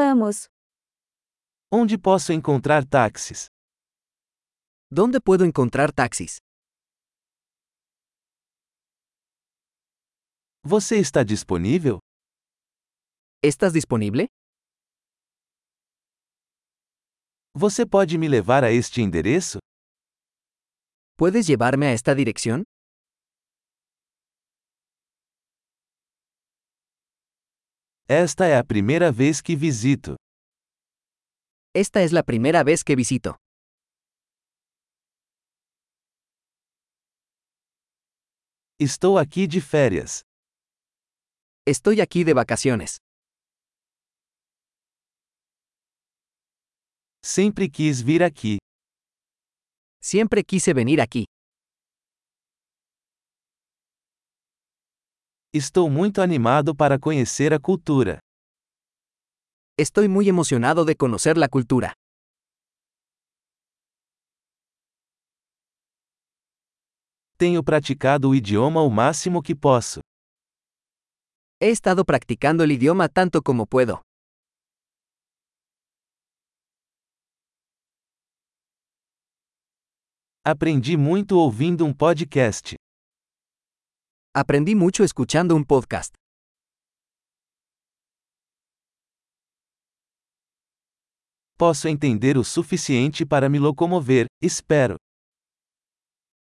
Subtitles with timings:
[0.00, 0.44] Vamos.
[1.72, 3.46] Onde posso encontrar táxis?
[4.90, 6.36] ¿Dónde puedo encontrar taxis?
[10.62, 11.98] Você está disponível?
[13.42, 14.26] ¿Estás disponible?
[17.54, 19.58] Você pode me levar a este endereço?
[21.16, 22.64] ¿Puedes llevarme a esta dirección?
[28.08, 30.14] Esta é a primeira vez que visito.
[31.74, 33.34] Esta es la primera vez que visito.
[38.78, 40.20] Estou aqui de férias.
[41.66, 42.98] Estoy aquí de vacaciones.
[47.24, 48.58] Sempre quis vir aqui.
[50.00, 51.24] Siempre quise venir aquí.
[55.52, 58.18] Estou muito animado para conhecer a cultura.
[59.78, 61.92] Estoy muy emocionado de conocer la cultura.
[67.38, 70.00] Tenho praticado o idioma o máximo que posso.
[71.60, 74.02] He estado practicando el idioma tanto como puedo.
[80.44, 82.75] Aprendi muito ouvindo um podcast.
[84.38, 86.14] Aprendí mucho escuchando un podcast.
[91.56, 94.98] Posso entender o suficiente para me locomover, espero.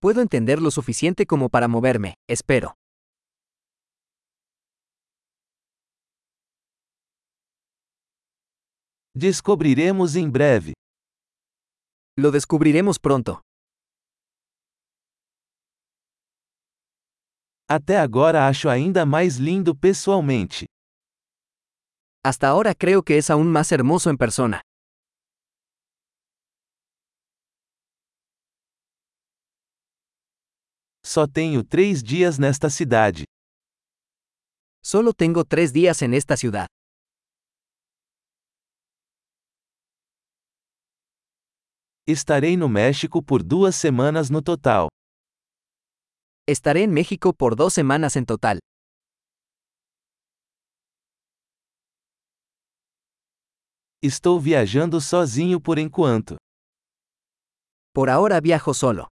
[0.00, 2.72] Puedo entender lo suficiente como para moverme, espero.
[9.14, 10.72] Descobriremos em breve.
[12.16, 13.42] Lo descubriremos pronto.
[17.68, 20.66] Até agora acho ainda mais lindo pessoalmente.
[22.22, 24.60] Hasta ahora creo que es aún más hermoso en persona.
[31.02, 33.24] Só tenho três dias nesta cidade.
[34.82, 36.66] Solo tengo tres días en esta ciudad.
[42.06, 44.88] Estarei no México por duas semanas no total.
[46.46, 48.58] Estaré en México por dos semanas en total.
[54.02, 56.36] Estou viajando sozinho por enquanto.
[57.94, 59.08] Por ahora viajo solo.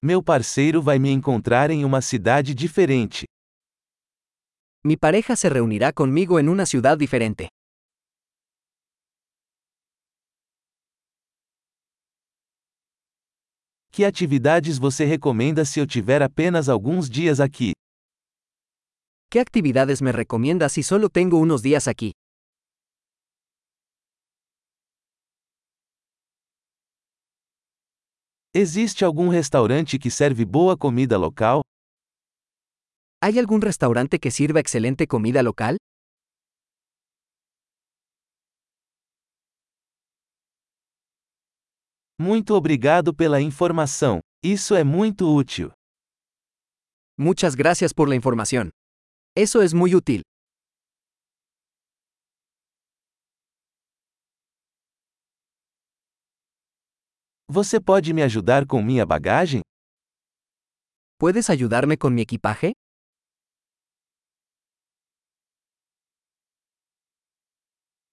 [0.00, 3.26] Meu parceiro vai me encontrar em uma cidade diferente.
[4.84, 7.48] Mi pareja se reunirá conmigo en una ciudad diferente.
[14.00, 17.72] Que atividades você recomenda se eu tiver apenas alguns dias aqui?
[19.30, 22.12] ¿Qué actividades me recomiendas si solo tengo unos días aquí?
[28.54, 31.60] Existe algum restaurante que serve boa comida local?
[33.20, 35.76] ¿Hay algún restaurante que sirva excelente comida local?
[42.22, 44.20] Muito obrigado pela informação.
[44.44, 45.72] Isso é muito útil.
[47.18, 48.68] Muchas gracias por la información.
[49.34, 50.20] Eso es muy útil.
[57.48, 59.62] Você pode me ajudar com minha bagagem?
[61.18, 62.72] ¿Puedes ayudarme con mi equipaje?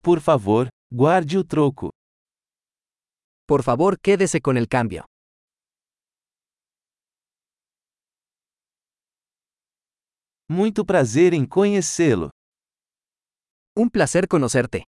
[0.01, 1.89] Por favor, guarde o troco.
[3.47, 5.05] Por favor, quédese con el cambio.
[10.49, 12.29] Muito prazer em conhecê-lo.
[13.73, 14.83] Un placer conocerte.